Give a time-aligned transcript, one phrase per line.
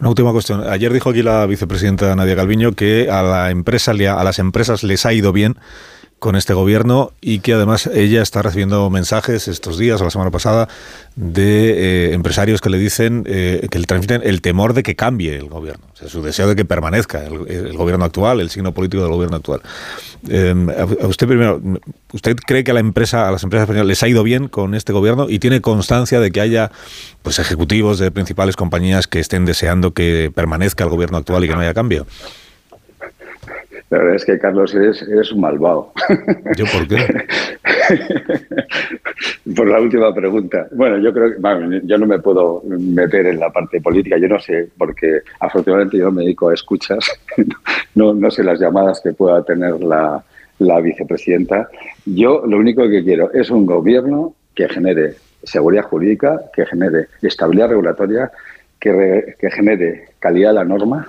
[0.00, 0.68] Una última cuestión.
[0.68, 5.04] Ayer dijo aquí la vicepresidenta Nadia Calviño que a la empresa a las empresas les
[5.04, 5.56] ha ido bien
[6.18, 10.30] con este gobierno y que además ella está recibiendo mensajes estos días o la semana
[10.30, 10.68] pasada
[11.16, 15.36] de eh, empresarios que le dicen, eh, que le transmiten el temor de que cambie
[15.36, 19.02] el gobierno, o sea, su deseo de que permanezca el, gobierno actual, el signo político
[19.02, 19.62] del gobierno actual.
[20.28, 21.60] Em, a usted primero,
[22.12, 24.74] ¿usted cree que a la empresa, a las empresas españolas les ha ido bien con
[24.74, 26.70] este gobierno y tiene constancia de que haya
[27.22, 31.54] pues ejecutivos de principales compañías que estén deseando que permanezca el gobierno actual y que
[31.54, 32.06] no haya cambio?
[33.90, 35.92] La verdad es que, Carlos, eres, eres un malvado.
[36.56, 36.98] ¿Yo por qué?
[39.56, 40.68] por la última pregunta.
[40.72, 44.38] Bueno, yo creo que yo no me puedo meter en la parte política, yo no
[44.38, 47.10] sé, porque afortunadamente yo me dedico a escuchas,
[47.94, 50.22] no, no sé las llamadas que pueda tener la,
[50.58, 51.70] la vicepresidenta.
[52.04, 57.68] Yo lo único que quiero es un gobierno que genere seguridad jurídica, que genere estabilidad
[57.68, 58.30] regulatoria,
[58.78, 61.06] que, que genere calidad de la norma,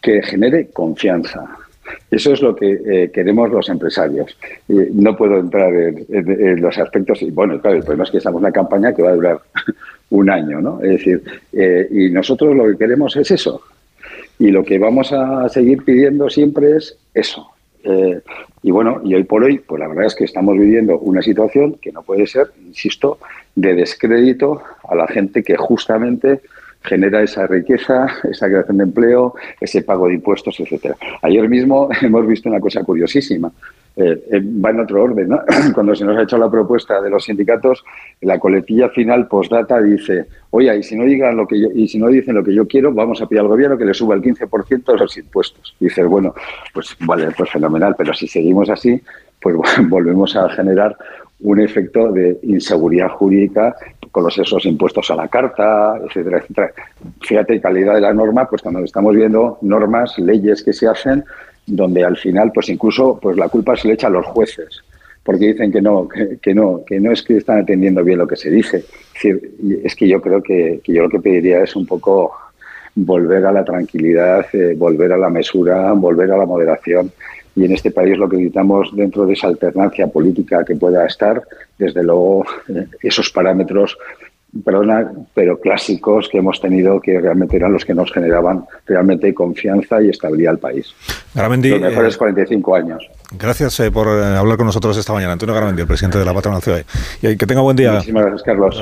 [0.00, 1.58] que genere confianza
[2.12, 4.36] eso es lo que eh, queremos los empresarios.
[4.68, 7.22] no puedo entrar en, los aspectos.
[7.22, 9.40] Y bueno, claro, el problema es que estamos en una campaña que va a durar
[10.10, 10.82] un año, ¿no?
[10.82, 11.22] Es decir,
[11.54, 13.62] eh, y nosotros lo que queremos es eso.
[14.38, 17.48] Y lo que vamos a seguir pidiendo siempre es eso.
[17.82, 18.20] Eh,
[18.62, 21.78] y bueno, y hoy por hoy, pues la verdad es que estamos viviendo una situación
[21.80, 23.18] que no puede ser, insisto,
[23.54, 26.42] de descrédito a la gente que justamente
[26.82, 30.96] genera esa riqueza, esa creación de empleo, ese pago de impuestos, etcétera.
[31.22, 33.50] Ayer mismo hemos visto una cosa curiosísima.
[33.94, 35.42] Eh, eh, va en otro orden, ¿no?
[35.74, 37.84] Cuando se nos ha hecho la propuesta de los sindicatos,
[38.22, 42.08] la coletilla final postdata dice, oye, y si no digan lo que y si no
[42.08, 44.84] dicen lo que yo quiero, vamos a pedir al gobierno que le suba el 15%
[44.84, 45.76] de los impuestos.
[45.78, 46.34] Y dices, bueno,
[46.72, 48.98] pues vale, pues fenomenal, pero si seguimos así,
[49.42, 49.56] pues
[49.88, 50.96] volvemos a generar
[51.42, 53.74] un efecto de inseguridad jurídica
[54.10, 56.72] con los esos impuestos a la carta, etcétera, etcétera.
[57.22, 61.24] Fíjate, calidad de la norma, pues cuando estamos viendo normas, leyes que se hacen,
[61.66, 64.82] donde al final, pues incluso, pues la culpa se le echa a los jueces,
[65.22, 68.36] porque dicen que no, que, no, que no es que están atendiendo bien lo que
[68.36, 68.84] se dice.
[69.22, 72.32] Es, que yo creo que, yo lo que pediría es un poco
[72.94, 77.10] volver a la tranquilidad, eh, volver a la mesura, volver a la moderación
[77.54, 81.42] y en este país lo que necesitamos dentro de esa alternancia política que pueda estar,
[81.78, 83.96] desde luego eh, esos parámetros
[84.64, 90.02] perdona, pero clásicos que hemos tenido que realmente eran los que nos generaban realmente confianza
[90.02, 90.94] y estabilidad al país.
[91.34, 93.10] Garamendi, los mejores 45 eh, años.
[93.38, 95.32] Gracias eh, por hablar con nosotros esta mañana.
[95.32, 96.84] Antonio Garamendi, el presidente de la Patronal Ciudad.
[97.22, 97.92] Y que tenga buen día.
[97.92, 98.78] Muchísimas gracias, Carlos.